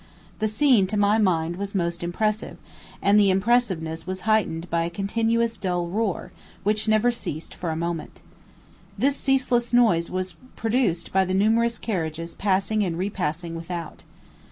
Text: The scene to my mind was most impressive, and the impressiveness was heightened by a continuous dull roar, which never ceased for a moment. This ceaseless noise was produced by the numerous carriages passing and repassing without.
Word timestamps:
The 0.39 0.47
scene 0.47 0.87
to 0.87 0.97
my 0.97 1.19
mind 1.19 1.57
was 1.57 1.75
most 1.75 2.01
impressive, 2.03 2.57
and 3.03 3.19
the 3.19 3.29
impressiveness 3.29 4.07
was 4.07 4.21
heightened 4.21 4.67
by 4.71 4.83
a 4.85 4.89
continuous 4.89 5.57
dull 5.57 5.85
roar, 5.89 6.31
which 6.63 6.87
never 6.87 7.11
ceased 7.11 7.53
for 7.53 7.69
a 7.69 7.75
moment. 7.75 8.19
This 8.97 9.15
ceaseless 9.15 9.71
noise 9.73 10.09
was 10.09 10.33
produced 10.55 11.13
by 11.13 11.23
the 11.23 11.35
numerous 11.35 11.77
carriages 11.77 12.33
passing 12.33 12.83
and 12.83 12.97
repassing 12.97 13.53
without. 13.53 14.01